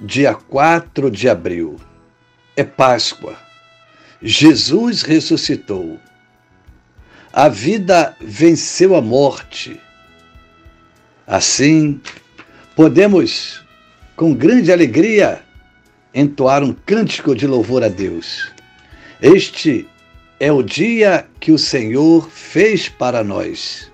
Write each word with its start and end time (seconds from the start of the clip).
dia 0.00 0.34
4 0.34 1.10
de 1.10 1.28
abril, 1.28 1.76
é 2.56 2.64
Páscoa. 2.64 3.36
Jesus 4.20 5.02
ressuscitou. 5.02 5.98
A 7.32 7.48
vida 7.48 8.16
venceu 8.20 8.94
a 8.94 9.02
morte. 9.02 9.80
Assim, 11.26 12.00
podemos, 12.74 13.62
com 14.16 14.34
grande 14.34 14.72
alegria, 14.72 15.42
entoar 16.12 16.62
um 16.62 16.72
cântico 16.72 17.34
de 17.34 17.46
louvor 17.46 17.82
a 17.82 17.88
Deus. 17.88 18.52
Este 19.20 19.88
é 20.38 20.52
o 20.52 20.62
dia 20.62 21.26
que 21.40 21.52
o 21.52 21.58
Senhor 21.58 22.28
fez 22.30 22.88
para 22.88 23.22
nós. 23.24 23.90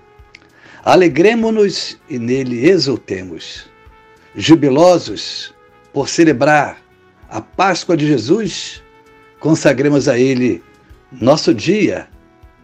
Alegremos-nos 0.83 1.97
e 2.09 2.17
nele 2.17 2.67
exultemos. 2.67 3.69
Jubilosos 4.35 5.53
por 5.93 6.09
celebrar 6.09 6.81
a 7.29 7.41
Páscoa 7.41 7.95
de 7.95 8.07
Jesus, 8.07 8.81
consagremos 9.39 10.07
a 10.07 10.17
Ele 10.17 10.63
nosso 11.11 11.53
dia 11.53 12.07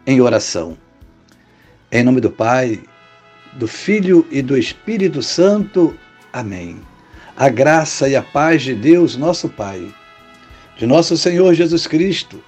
em 0.05 0.21
oração. 0.21 0.77
Em 1.91 2.03
nome 2.03 2.21
do 2.21 2.29
Pai, 2.29 2.81
do 3.53 3.67
Filho 3.67 4.25
e 4.29 4.41
do 4.41 4.57
Espírito 4.57 5.21
Santo. 5.21 5.97
Amém. 6.31 6.79
A 7.35 7.49
graça 7.49 8.09
e 8.09 8.15
a 8.15 8.21
paz 8.21 8.63
de 8.63 8.73
Deus, 8.73 9.15
nosso 9.15 9.47
Pai, 9.49 9.93
de 10.77 10.85
nosso 10.85 11.17
Senhor 11.17 11.53
Jesus 11.53 11.87
Cristo 11.87 12.43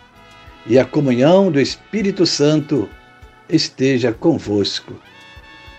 e 0.66 0.78
a 0.78 0.86
comunhão 0.86 1.52
do 1.52 1.60
Espírito 1.60 2.26
Santo 2.26 2.90
esteja 3.48 4.12
convosco. 4.12 4.94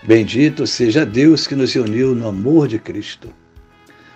Bendito 0.03 0.65
seja 0.65 1.05
Deus 1.05 1.45
que 1.45 1.55
nos 1.55 1.75
uniu 1.75 2.15
no 2.15 2.27
amor 2.27 2.67
de 2.67 2.79
Cristo. 2.79 3.33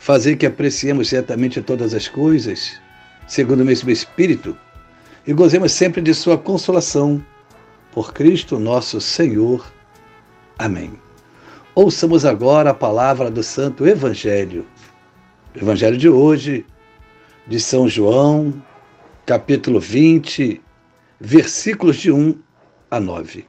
fazer 0.00 0.36
que 0.36 0.46
apreciemos 0.46 1.10
certamente 1.10 1.60
todas 1.60 1.92
as 1.92 2.08
coisas, 2.08 2.80
segundo 3.28 3.60
o 3.60 3.64
mesmo 3.66 3.90
Espírito, 3.90 4.56
e 5.26 5.32
gozemos 5.34 5.72
sempre 5.72 6.00
de 6.00 6.14
Sua 6.14 6.38
consolação. 6.38 7.22
Por 7.92 8.14
Cristo 8.14 8.58
nosso 8.58 8.98
Senhor. 8.98 9.70
Amém. 10.58 10.94
Ouçamos 11.74 12.24
agora 12.24 12.70
a 12.70 12.74
palavra 12.74 13.30
do 13.30 13.42
Santo 13.42 13.86
Evangelho. 13.86 14.64
O 15.54 15.58
Evangelho 15.58 15.98
de 15.98 16.08
hoje, 16.08 16.64
de 17.46 17.60
São 17.60 17.86
João, 17.86 18.54
capítulo 19.26 19.78
20, 19.78 20.62
versículos 21.20 21.98
de 21.98 22.10
1 22.10 22.38
a 22.90 22.98
9. 22.98 23.46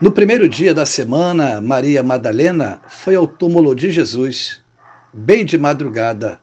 No 0.00 0.10
primeiro 0.10 0.48
dia 0.48 0.74
da 0.74 0.84
semana, 0.84 1.60
Maria 1.60 2.02
Madalena 2.02 2.80
foi 2.88 3.14
ao 3.14 3.28
túmulo 3.28 3.72
de 3.72 3.92
Jesus 3.92 4.65
bem 5.12 5.44
de 5.44 5.56
madrugada, 5.56 6.40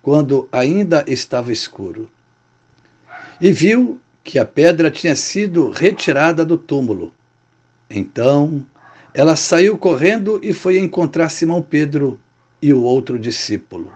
quando 0.00 0.48
ainda 0.50 1.04
estava 1.06 1.52
escuro. 1.52 2.10
E 3.40 3.52
viu 3.52 4.00
que 4.24 4.38
a 4.38 4.44
pedra 4.44 4.90
tinha 4.90 5.16
sido 5.16 5.70
retirada 5.70 6.44
do 6.44 6.56
túmulo. 6.56 7.12
Então, 7.88 8.66
ela 9.14 9.36
saiu 9.36 9.76
correndo 9.76 10.40
e 10.42 10.52
foi 10.52 10.78
encontrar 10.78 11.28
Simão 11.28 11.62
Pedro 11.62 12.18
e 12.60 12.72
o 12.72 12.82
outro 12.82 13.18
discípulo, 13.18 13.92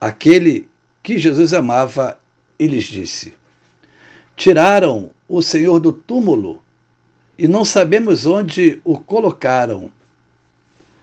aquele 0.00 0.68
que 1.02 1.18
Jesus 1.18 1.52
amava, 1.54 2.18
e 2.58 2.66
lhes 2.66 2.84
disse: 2.84 3.34
Tiraram 4.36 5.10
o 5.28 5.42
Senhor 5.42 5.80
do 5.80 5.92
túmulo 5.92 6.62
e 7.36 7.48
não 7.48 7.64
sabemos 7.64 8.26
onde 8.26 8.80
o 8.84 8.98
colocaram. 8.98 9.90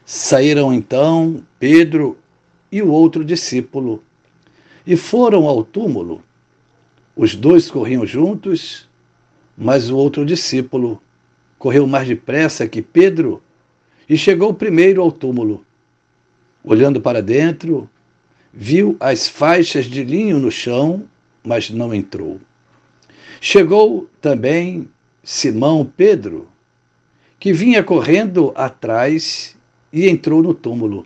Saíram 0.05 0.73
então 0.73 1.43
Pedro 1.59 2.17
e 2.71 2.81
o 2.81 2.89
outro 2.89 3.25
discípulo, 3.25 4.01
e 4.85 4.95
foram 4.95 5.47
ao 5.47 5.63
túmulo. 5.63 6.23
Os 7.15 7.35
dois 7.35 7.69
corriam 7.69 8.05
juntos, 8.05 8.89
mas 9.57 9.89
o 9.89 9.97
outro 9.97 10.25
discípulo 10.25 11.01
correu 11.59 11.85
mais 11.85 12.07
depressa 12.07 12.67
que 12.67 12.81
Pedro 12.81 13.43
e 14.07 14.17
chegou 14.17 14.53
primeiro 14.53 15.01
ao 15.01 15.11
túmulo. 15.11 15.65
Olhando 16.63 17.01
para 17.01 17.21
dentro, 17.21 17.89
viu 18.53 18.95
as 18.99 19.27
faixas 19.27 19.85
de 19.85 20.03
linho 20.03 20.39
no 20.39 20.51
chão, 20.51 21.07
mas 21.43 21.69
não 21.69 21.93
entrou. 21.93 22.39
Chegou 23.39 24.09
também 24.19 24.89
Simão 25.23 25.85
Pedro, 25.85 26.47
que 27.39 27.51
vinha 27.53 27.83
correndo 27.83 28.51
atrás 28.55 29.57
e 29.91 30.07
entrou 30.07 30.43
no 30.43 30.53
túmulo. 30.53 31.05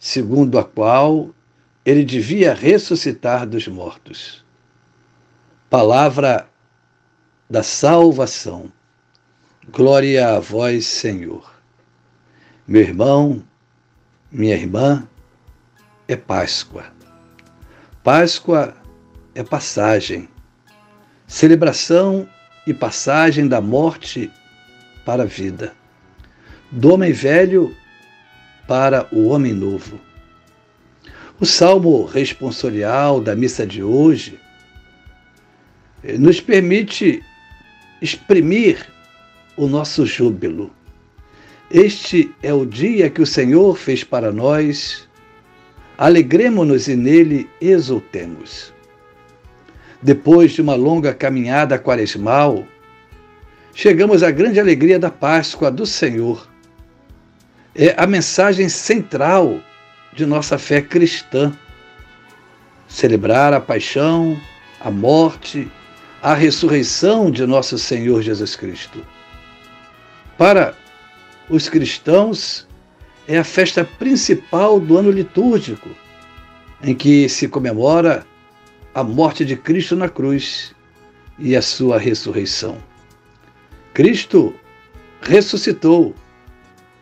segundo 0.00 0.58
a 0.58 0.64
qual 0.64 1.28
ele 1.84 2.02
devia 2.02 2.54
ressuscitar 2.54 3.46
dos 3.46 3.68
mortos. 3.68 4.42
Palavra 5.68 6.48
da 7.48 7.62
salvação. 7.62 8.72
Glória 9.70 10.36
a 10.36 10.40
vós, 10.40 10.86
Senhor. 10.86 11.54
Meu 12.66 12.80
irmão, 12.80 13.44
minha 14.32 14.54
irmã, 14.54 15.06
é 16.08 16.16
Páscoa. 16.16 16.86
Páscoa 18.02 18.74
é 19.34 19.44
passagem, 19.44 20.28
celebração 21.26 22.26
e 22.66 22.72
passagem 22.72 23.46
da 23.46 23.60
morte 23.60 24.32
para 25.04 25.24
a 25.24 25.26
vida, 25.26 25.74
do 26.70 26.94
homem 26.94 27.12
velho 27.12 27.76
para 28.70 29.08
o 29.10 29.26
homem 29.26 29.52
novo. 29.52 29.98
O 31.40 31.44
salmo 31.44 32.04
responsorial 32.04 33.20
da 33.20 33.34
missa 33.34 33.66
de 33.66 33.82
hoje 33.82 34.38
eh, 36.04 36.16
nos 36.16 36.40
permite 36.40 37.20
exprimir 38.00 38.86
o 39.56 39.66
nosso 39.66 40.06
júbilo. 40.06 40.70
Este 41.68 42.32
é 42.44 42.54
o 42.54 42.64
dia 42.64 43.10
que 43.10 43.20
o 43.20 43.26
Senhor 43.26 43.76
fez 43.76 44.04
para 44.04 44.30
nós. 44.30 45.08
Alegremos-nos 45.98 46.86
e 46.86 46.94
nele 46.94 47.50
exultemos. 47.60 48.72
Depois 50.00 50.52
de 50.52 50.62
uma 50.62 50.76
longa 50.76 51.12
caminhada 51.12 51.76
quaresmal, 51.76 52.64
chegamos 53.74 54.22
à 54.22 54.30
grande 54.30 54.60
alegria 54.60 54.96
da 54.96 55.10
Páscoa 55.10 55.72
do 55.72 55.84
Senhor 55.84 56.49
é 57.74 57.94
a 57.96 58.06
mensagem 58.06 58.68
central 58.68 59.60
de 60.12 60.26
nossa 60.26 60.58
fé 60.58 60.80
cristã. 60.80 61.52
Celebrar 62.88 63.52
a 63.52 63.60
paixão, 63.60 64.40
a 64.80 64.90
morte, 64.90 65.70
a 66.22 66.34
ressurreição 66.34 67.30
de 67.30 67.46
nosso 67.46 67.78
Senhor 67.78 68.22
Jesus 68.22 68.56
Cristo. 68.56 69.04
Para 70.36 70.74
os 71.48 71.68
cristãos, 71.68 72.66
é 73.28 73.38
a 73.38 73.44
festa 73.44 73.84
principal 73.84 74.80
do 74.80 74.98
ano 74.98 75.10
litúrgico, 75.10 75.88
em 76.82 76.94
que 76.94 77.28
se 77.28 77.46
comemora 77.46 78.26
a 78.94 79.04
morte 79.04 79.44
de 79.44 79.56
Cristo 79.56 79.94
na 79.94 80.08
cruz 80.08 80.74
e 81.38 81.54
a 81.54 81.62
sua 81.62 81.98
ressurreição. 81.98 82.78
Cristo 83.94 84.54
ressuscitou, 85.20 86.14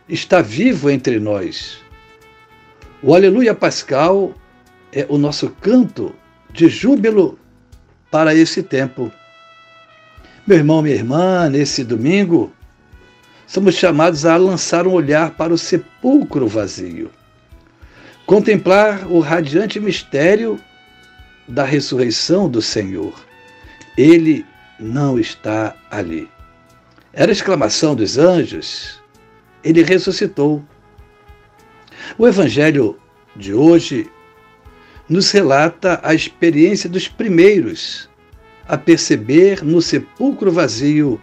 está 0.09 0.41
vivo 0.41 0.89
entre 0.89 1.19
nós. 1.19 1.77
O 3.01 3.13
Aleluia 3.13 3.53
Pascal 3.53 4.33
é 4.91 5.05
o 5.07 5.17
nosso 5.17 5.49
canto 5.61 6.13
de 6.51 6.67
júbilo 6.67 7.37
para 8.09 8.33
esse 8.33 8.63
tempo. 8.63 9.11
Meu 10.45 10.57
irmão, 10.57 10.81
minha 10.81 10.95
irmã, 10.95 11.47
nesse 11.47 11.83
domingo, 11.83 12.51
somos 13.45 13.75
chamados 13.75 14.25
a 14.25 14.35
lançar 14.35 14.87
um 14.87 14.93
olhar 14.93 15.31
para 15.31 15.53
o 15.53 15.57
sepulcro 15.57 16.47
vazio, 16.47 17.11
contemplar 18.25 19.07
o 19.11 19.19
radiante 19.19 19.79
mistério 19.79 20.59
da 21.47 21.63
ressurreição 21.63 22.49
do 22.49 22.61
Senhor. 22.61 23.13
Ele 23.95 24.45
não 24.79 25.19
está 25.19 25.75
ali. 25.91 26.27
Era 27.13 27.31
a 27.31 27.33
exclamação 27.33 27.95
dos 27.95 28.17
anjos. 28.17 28.99
Ele 29.63 29.83
ressuscitou. 29.83 30.63
O 32.17 32.27
Evangelho 32.27 32.97
de 33.35 33.53
hoje 33.53 34.09
nos 35.07 35.31
relata 35.31 35.99
a 36.03 36.13
experiência 36.13 36.89
dos 36.89 37.07
primeiros 37.07 38.09
a 38.67 38.77
perceber 38.77 39.63
no 39.63 39.81
sepulcro 39.81 40.51
vazio 40.51 41.19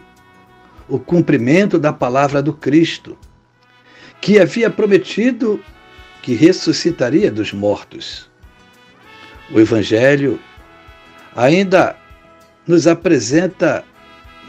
o 0.89 0.99
cumprimento 0.99 1.79
da 1.79 1.93
palavra 1.93 2.41
do 2.41 2.53
Cristo, 2.53 3.17
que 4.19 4.39
havia 4.39 4.69
prometido 4.69 5.63
que 6.21 6.33
ressuscitaria 6.33 7.31
dos 7.31 7.53
mortos. 7.53 8.29
O 9.51 9.59
Evangelho 9.59 10.39
ainda 11.35 11.95
nos 12.65 12.85
apresenta 12.85 13.85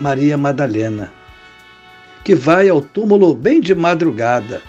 Maria 0.00 0.36
Madalena, 0.36 1.12
que 2.24 2.34
vai 2.34 2.68
ao 2.68 2.80
túmulo 2.80 3.34
bem 3.34 3.60
de 3.60 3.74
madrugada, 3.74 4.62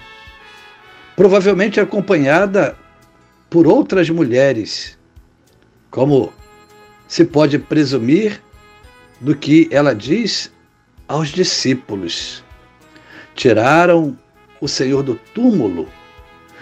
provavelmente 1.16 1.80
acompanhada 1.80 2.78
por 3.50 3.68
outras 3.68 4.10
mulheres, 4.10 4.98
como 5.90 6.32
se 7.08 7.26
pode 7.26 7.58
presumir 7.58 8.42
do 9.20 9.36
que 9.36 9.68
ela 9.72 9.94
diz 9.94 10.52
aos 11.08 11.30
discípulos. 11.30 12.44
Tiraram 13.36 14.18
o 14.62 14.68
Senhor 14.68 15.04
do 15.04 15.16
túmulo 15.34 15.90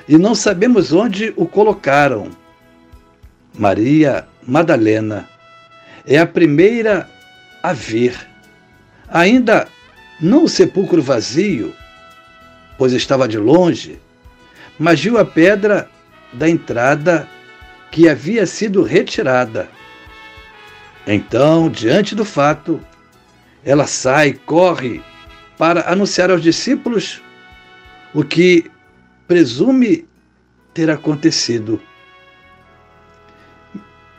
e 0.08 0.18
não 0.18 0.34
sabemos 0.34 0.94
onde 0.94 1.34
o 1.36 1.46
colocaram. 1.46 2.30
Maria 3.58 4.28
Madalena 4.42 5.28
é 6.06 6.18
a 6.18 6.26
primeira 6.26 7.10
a 7.62 7.74
ver. 7.74 8.16
Ainda 9.10 9.68
não 10.20 10.46
o 10.46 10.50
sepulcro 10.50 11.02
vazio, 11.02 11.74
pois 12.78 12.94
estava 12.94 13.28
de 13.28 13.38
longe, 13.38 14.00
mas 14.80 15.00
viu 15.00 15.18
a 15.18 15.26
pedra 15.26 15.90
da 16.34 16.50
entrada 16.50 17.28
que 17.92 18.10
havia 18.10 18.46
sido 18.46 18.84
retirada. 18.84 19.70
Então, 21.06 21.70
diante 21.70 22.14
do 22.14 22.26
fato, 22.26 22.82
ela 23.64 23.88
sai, 23.88 24.34
corre 24.34 25.02
para 25.58 25.92
anunciar 25.92 26.30
aos 26.30 26.42
discípulos 26.42 27.22
o 28.14 28.24
que 28.24 28.70
presume 29.28 30.08
ter 30.74 30.90
acontecido. 30.90 31.82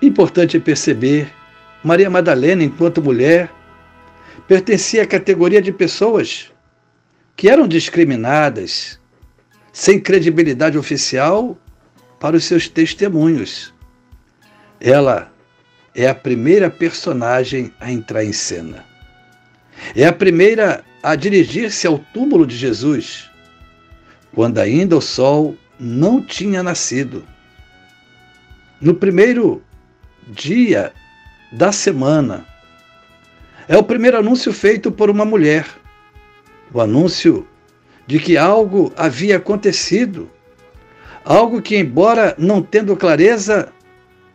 Importante 0.00 0.58
perceber, 0.58 1.32
Maria 1.82 2.08
Madalena, 2.08 2.64
enquanto 2.64 3.02
mulher, 3.02 3.50
pertencia 4.48 5.02
à 5.02 5.06
categoria 5.06 5.60
de 5.60 5.70
pessoas 5.70 6.50
que 7.36 7.50
eram 7.50 7.68
discriminadas, 7.68 8.98
sem 9.72 10.00
credibilidade 10.00 10.78
oficial 10.78 11.56
para 12.18 12.34
os 12.34 12.44
seus 12.44 12.66
testemunhos. 12.66 13.72
Ela 14.80 15.30
é 15.94 16.08
a 16.08 16.14
primeira 16.14 16.70
personagem 16.70 17.70
a 17.78 17.92
entrar 17.92 18.24
em 18.24 18.32
cena. 18.32 18.84
É 19.94 20.06
a 20.06 20.12
primeira 20.12 20.82
a 21.02 21.14
dirigir-se 21.14 21.86
ao 21.86 21.98
túmulo 21.98 22.46
de 22.46 22.56
Jesus, 22.56 23.30
quando 24.34 24.58
ainda 24.58 24.96
o 24.96 25.00
sol 25.00 25.56
não 25.78 26.22
tinha 26.22 26.62
nascido. 26.62 27.24
No 28.80 28.94
primeiro 28.94 29.62
dia 30.26 30.92
da 31.52 31.70
semana, 31.70 32.46
é 33.68 33.76
o 33.76 33.82
primeiro 33.82 34.18
anúncio 34.18 34.52
feito 34.52 34.90
por 34.90 35.10
uma 35.10 35.24
mulher. 35.24 35.66
O 36.72 36.80
anúncio 36.80 37.46
de 38.06 38.18
que 38.18 38.36
algo 38.36 38.92
havia 38.96 39.36
acontecido 39.36 40.30
Algo 41.28 41.60
que, 41.60 41.76
embora 41.76 42.34
não 42.38 42.62
tendo 42.62 42.96
clareza, 42.96 43.70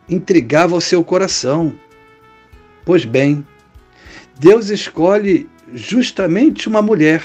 intrigava 0.08 0.76
o 0.76 0.80
seu 0.80 1.02
coração. 1.02 1.74
Pois 2.84 3.04
bem, 3.04 3.44
Deus 4.38 4.68
escolhe 4.68 5.50
justamente 5.72 6.68
uma 6.68 6.80
mulher 6.80 7.20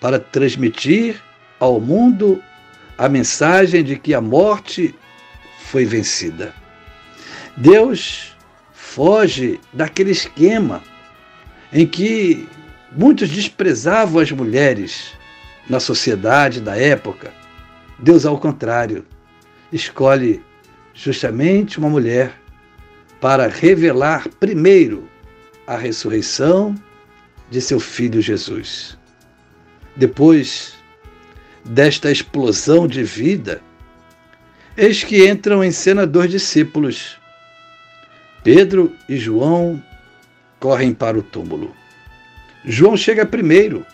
para 0.00 0.18
transmitir 0.18 1.22
ao 1.60 1.80
mundo 1.80 2.42
a 2.98 3.08
mensagem 3.08 3.84
de 3.84 3.96
que 3.96 4.12
a 4.12 4.20
morte 4.20 4.92
foi 5.66 5.84
vencida. 5.84 6.52
Deus 7.56 8.36
foge 8.72 9.60
daquele 9.72 10.10
esquema 10.10 10.82
em 11.74 11.86
que 11.86 12.48
muitos 12.96 13.28
desprezavam 13.28 14.22
as 14.22 14.32
mulheres 14.32 15.12
na 15.68 15.78
sociedade 15.78 16.60
da 16.60 16.76
época 16.76 17.30
Deus, 17.98 18.26
ao 18.26 18.38
contrário, 18.38 19.04
escolhe 19.72 20.42
justamente 20.92 21.78
uma 21.78 21.88
mulher 21.88 22.34
para 23.20 23.46
revelar 23.46 24.28
primeiro 24.40 25.08
a 25.66 25.76
ressurreição 25.76 26.74
de 27.50 27.60
seu 27.60 27.78
filho 27.78 28.20
Jesus. 28.20 28.98
Depois 29.96 30.74
desta 31.64 32.10
explosão 32.10 32.86
de 32.86 33.02
vida, 33.04 33.62
eis 34.76 35.04
que 35.04 35.26
entram 35.28 35.62
em 35.62 35.70
cena 35.70 36.06
dois 36.06 36.30
discípulos. 36.30 37.16
Pedro 38.42 38.92
e 39.08 39.16
João 39.16 39.82
correm 40.64 40.94
para 40.94 41.18
o 41.18 41.22
túmulo. 41.22 41.76
João 42.64 42.96
chega 42.96 43.26
primeiro, 43.26 43.84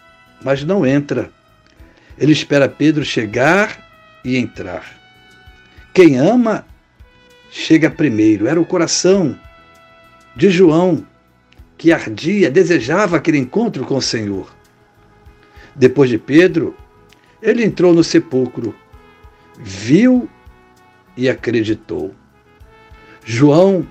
mas 0.40 0.62
não 0.62 0.86
entra. 0.86 1.28
Ele 2.16 2.30
espera 2.30 2.68
Pedro 2.68 3.04
chegar 3.04 3.84
e 4.24 4.36
entrar. 4.36 4.84
Quem 5.92 6.16
ama, 6.16 6.64
chega 7.50 7.90
primeiro. 7.90 8.46
Era 8.46 8.60
o 8.60 8.64
coração 8.64 9.36
de 10.36 10.48
João 10.48 11.04
que 11.76 11.90
ardia, 11.90 12.48
desejava 12.48 13.16
aquele 13.16 13.38
encontro 13.38 13.84
com 13.84 13.96
o 13.96 14.02
Senhor. 14.02 14.54
Depois 15.74 16.08
de 16.08 16.18
Pedro, 16.18 16.76
ele 17.42 17.64
entrou 17.64 17.92
no 17.92 18.04
sepulcro, 18.04 18.76
viu 19.58 20.30
e 21.16 21.28
acreditou. 21.28 22.14
João 23.24 23.84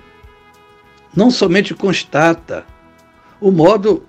não 1.14 1.30
somente 1.30 1.74
constata 1.74 2.64
o 3.40 3.50
modo 3.50 4.06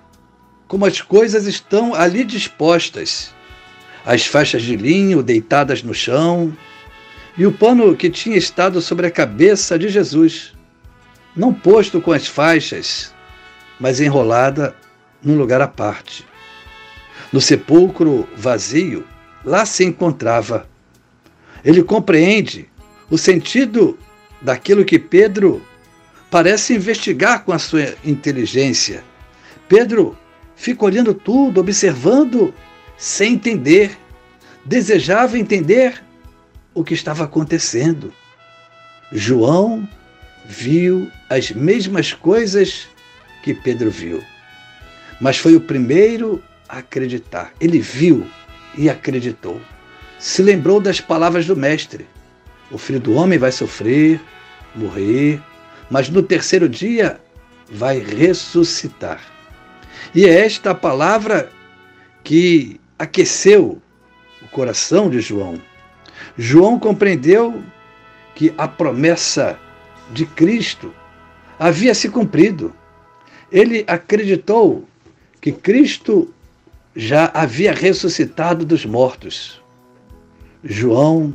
como 0.68 0.86
as 0.86 1.00
coisas 1.00 1.46
estão 1.46 1.94
ali 1.94 2.24
dispostas, 2.24 3.34
as 4.04 4.26
faixas 4.26 4.62
de 4.62 4.76
linho 4.76 5.22
deitadas 5.22 5.82
no 5.82 5.94
chão 5.94 6.56
e 7.36 7.46
o 7.46 7.52
pano 7.52 7.96
que 7.96 8.10
tinha 8.10 8.36
estado 8.36 8.80
sobre 8.80 9.06
a 9.06 9.10
cabeça 9.10 9.78
de 9.78 9.88
Jesus, 9.88 10.52
não 11.34 11.52
posto 11.52 12.00
com 12.00 12.12
as 12.12 12.26
faixas, 12.26 13.12
mas 13.80 14.00
enrolada 14.00 14.76
num 15.22 15.36
lugar 15.36 15.60
à 15.60 15.68
parte. 15.68 16.26
No 17.32 17.40
sepulcro 17.40 18.28
vazio, 18.36 19.06
lá 19.44 19.64
se 19.64 19.84
encontrava. 19.84 20.68
Ele 21.64 21.82
compreende 21.82 22.68
o 23.10 23.16
sentido 23.16 23.98
daquilo 24.40 24.84
que 24.84 24.98
Pedro 24.98 25.62
parece 26.32 26.74
investigar 26.74 27.44
com 27.44 27.52
a 27.52 27.58
sua 27.58 27.94
inteligência. 28.02 29.04
Pedro 29.68 30.16
fica 30.56 30.82
olhando 30.82 31.12
tudo, 31.12 31.60
observando 31.60 32.54
sem 32.96 33.34
entender. 33.34 33.98
Desejava 34.64 35.38
entender, 35.38 36.02
o 36.74 36.82
que 36.82 36.94
estava 36.94 37.24
acontecendo. 37.24 38.14
João 39.12 39.86
viu 40.46 41.10
as 41.28 41.50
mesmas 41.50 42.14
coisas 42.14 42.88
que 43.44 43.52
Pedro 43.52 43.90
viu, 43.90 44.22
mas 45.20 45.36
foi 45.36 45.54
o 45.54 45.60
primeiro 45.60 46.42
a 46.66 46.78
acreditar. 46.78 47.52
Ele 47.60 47.78
viu 47.78 48.26
e 48.78 48.88
acreditou. 48.88 49.60
Se 50.18 50.40
lembrou 50.42 50.80
das 50.80 50.98
palavras 50.98 51.44
do 51.44 51.54
Mestre: 51.54 52.06
O 52.70 52.78
filho 52.78 53.00
do 53.00 53.12
homem 53.12 53.38
vai 53.38 53.52
sofrer, 53.52 54.18
morrer, 54.74 55.42
mas 55.90 56.08
no 56.08 56.22
terceiro 56.22 56.68
dia 56.68 57.20
vai 57.70 57.98
ressuscitar. 57.98 59.20
E 60.14 60.26
é 60.26 60.44
esta 60.44 60.74
palavra 60.74 61.50
que 62.22 62.80
aqueceu 62.98 63.80
o 64.40 64.48
coração 64.48 65.08
de 65.08 65.20
João. 65.20 65.60
João 66.36 66.78
compreendeu 66.78 67.62
que 68.34 68.52
a 68.56 68.68
promessa 68.68 69.58
de 70.12 70.26
Cristo 70.26 70.92
havia 71.58 71.94
se 71.94 72.08
cumprido. 72.08 72.74
Ele 73.50 73.84
acreditou 73.86 74.86
que 75.40 75.52
Cristo 75.52 76.32
já 76.94 77.30
havia 77.34 77.72
ressuscitado 77.72 78.64
dos 78.64 78.84
mortos. 78.84 79.62
João 80.62 81.34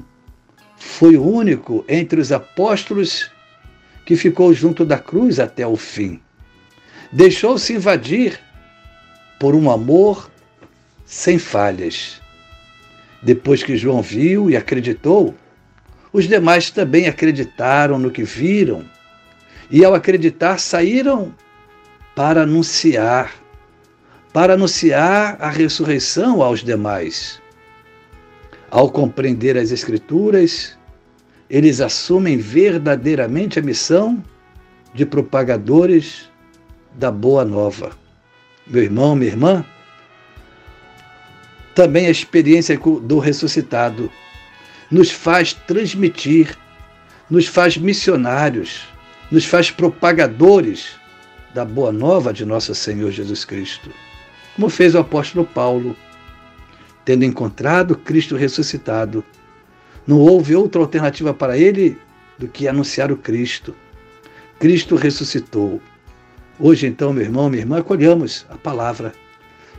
foi 0.77 1.18
o 1.18 1.24
único 1.24 1.84
entre 1.88 2.20
os 2.22 2.32
apóstolos 2.32 3.30
que 4.08 4.16
ficou 4.16 4.54
junto 4.54 4.86
da 4.86 4.98
cruz 4.98 5.38
até 5.38 5.68
o 5.68 5.76
fim. 5.76 6.22
Deixou-se 7.12 7.74
invadir 7.74 8.40
por 9.38 9.54
um 9.54 9.70
amor 9.70 10.32
sem 11.06 11.38
falhas. 11.38 12.22
Depois 13.22 13.62
que 13.62 13.76
João 13.76 14.02
viu 14.02 14.50
e 14.50 14.56
acreditou, 14.56 15.36
os 16.14 16.26
demais 16.26 16.72
também 16.72 17.10
acreditaram 17.10 18.00
no 18.00 18.10
que 18.10 18.24
viram 18.24 18.86
e, 19.70 19.84
ao 19.84 19.94
acreditar, 19.94 20.58
saíram 20.58 21.36
para 22.16 22.44
anunciar, 22.44 23.34
para 24.32 24.54
anunciar 24.54 25.36
a 25.38 25.50
ressurreição 25.50 26.42
aos 26.42 26.64
demais. 26.64 27.42
Ao 28.72 28.90
compreender 28.90 29.58
as 29.58 29.70
Escrituras, 29.70 30.76
eles 31.50 31.80
assumem 31.80 32.38
verdadeiramente 32.38 33.60
a 33.60 33.62
missão 33.62 34.24
de 34.94 35.06
propagadores 35.06 36.30
da 36.94 37.12
Boa 37.12 37.46
Nova. 37.46 37.92
Meu 38.66 38.84
irmão, 38.84 39.16
minha 39.16 39.32
irmã, 39.32 39.66
também 41.74 42.08
a 42.08 42.12
experiência 42.12 42.77
do 42.77 43.20
ressuscitado 43.20 44.12
nos 44.92 45.12
faz 45.12 45.54
transmitir, 45.54 46.58
nos 47.30 47.48
faz 47.48 47.77
missionários, 47.77 48.82
nos 49.32 49.46
faz 49.46 49.72
propagadores 49.72 50.96
da 51.54 51.63
Boa 51.63 51.92
Nova 51.92 52.34
de 52.34 52.46
nosso 52.46 52.74
Senhor 52.75 53.12
Jesus 53.12 53.46
Cristo, 53.46 53.89
como 54.56 54.70
fez 54.70 54.96
o 54.96 55.00
apóstolo 55.00 55.46
Paulo, 55.46 55.96
tendo 57.06 57.24
encontrado 57.24 57.96
Cristo 57.96 58.36
ressuscitado 58.36 59.24
não 60.08 60.20
houve 60.20 60.56
outra 60.56 60.82
alternativa 60.82 61.34
para 61.34 61.58
ele 61.58 62.00
do 62.40 62.48
que 62.48 62.68
anunciar 62.68 63.12
o 63.12 63.18
Cristo. 63.18 63.76
Cristo 64.60 64.96
ressuscitou. 64.96 65.82
Hoje, 66.60 66.88
então, 66.88 67.14
meu 67.14 67.24
irmão, 67.24 67.50
minha 67.50 67.62
irmã, 67.62 67.80
acolhamos 67.80 68.46
a 68.50 68.58
palavra 68.58 69.14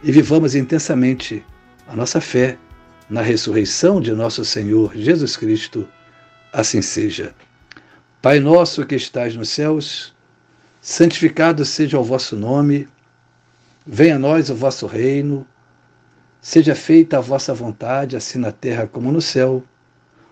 e 0.03 0.13
vivamos 0.13 0.55
intensamente 0.55 1.45
a 1.89 1.97
nossa 1.97 2.21
fé 2.21 2.57
na 3.09 3.23
ressurreição 3.23 4.01
de 4.01 4.13
nosso 4.13 4.45
Senhor 4.45 4.93
Jesus 4.95 5.37
Cristo. 5.37 5.89
Assim 6.53 6.83
seja. 6.83 7.35
Pai 8.21 8.39
nosso 8.39 8.85
que 8.85 8.95
estais 8.95 9.35
nos 9.35 9.49
céus, 9.49 10.15
santificado 10.81 11.65
seja 11.65 11.99
o 11.99 12.05
vosso 12.05 12.37
nome, 12.37 12.89
venha 13.87 14.17
a 14.17 14.19
nós 14.19 14.51
o 14.51 14.55
vosso 14.55 14.87
reino, 14.87 15.47
seja 16.41 16.75
feita 16.75 17.19
a 17.19 17.21
vossa 17.21 17.55
vontade, 17.55 18.17
assim 18.17 18.39
na 18.39 18.53
terra 18.53 18.87
como 18.87 19.11
no 19.11 19.21
céu. 19.21 19.65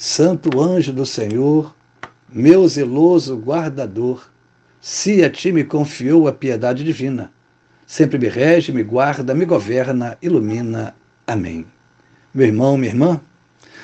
Santo 0.00 0.60
anjo 0.60 0.92
do 0.92 1.04
Senhor, 1.04 1.74
meu 2.28 2.68
zeloso 2.68 3.36
guardador, 3.36 4.30
se 4.80 5.24
a 5.24 5.28
ti 5.28 5.50
me 5.50 5.64
confiou 5.64 6.28
a 6.28 6.32
piedade 6.32 6.84
divina, 6.84 7.32
sempre 7.84 8.16
me 8.16 8.28
rege, 8.28 8.70
me 8.70 8.84
guarda, 8.84 9.34
me 9.34 9.44
governa, 9.44 10.16
ilumina. 10.22 10.94
Amém. 11.26 11.66
Meu 12.32 12.46
irmão, 12.46 12.78
minha 12.78 12.92
irmã, 12.92 13.20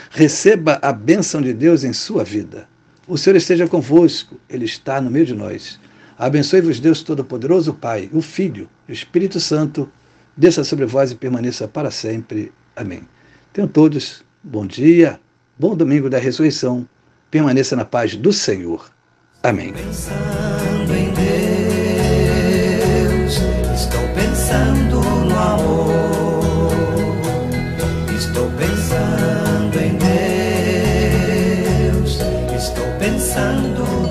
receba 0.09 0.79
a 0.81 0.93
bênção 0.93 1.43
de 1.43 1.53
Deus 1.53 1.83
em 1.83 1.93
sua 1.93 2.23
vida. 2.23 2.69
O 3.09 3.19
Senhor 3.19 3.35
esteja 3.35 3.67
convosco, 3.67 4.39
Ele 4.49 4.67
está 4.67 5.01
no 5.01 5.11
meio 5.11 5.27
de 5.27 5.35
nós. 5.35 5.81
Abençoe-vos, 6.17 6.79
Deus 6.79 7.03
Todo-Poderoso, 7.03 7.75
Pai, 7.75 8.09
o 8.13 8.23
Filho, 8.23 8.71
o 8.89 8.93
Espírito 8.93 9.41
Santo, 9.41 9.91
desça 10.37 10.63
sobre 10.63 10.87
vós 10.87 11.11
e 11.11 11.17
permaneça 11.17 11.67
para 11.67 11.91
sempre. 11.91 12.53
Amém. 12.77 13.03
Tenham 13.53 13.67
todos 13.67 14.23
bom 14.45 14.65
dia 14.65 15.19
Bom 15.57 15.77
domingo 15.77 16.11
da 16.11 16.19
ressurreição. 16.19 16.85
Permaneça 17.31 17.77
na 17.77 17.85
paz 17.85 18.17
do 18.17 18.33
Senhor. 18.33 18.91
Amém. 19.41 19.73
Pensando 19.73 20.93
em 20.93 21.13
Deus, 23.15 23.39
estou 23.73 24.01
pensando 24.15 25.01
no 25.01 25.39
amor. 25.39 26.73
Estou 28.19 28.51
pensando 28.59 29.79
em 29.79 29.97
Deus, 31.93 32.19
estou 32.57 32.87
pensando. 32.99 34.04